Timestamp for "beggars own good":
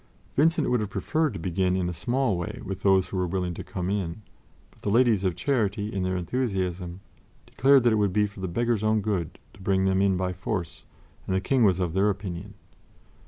8.47-9.37